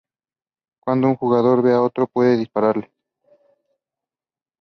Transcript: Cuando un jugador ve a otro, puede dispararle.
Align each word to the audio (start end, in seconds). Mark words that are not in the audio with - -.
Cuando 0.79 1.09
un 1.09 1.15
jugador 1.15 1.61
ve 1.61 1.73
a 1.73 1.81
otro, 1.83 2.07
puede 2.07 2.35
dispararle. 2.35 2.91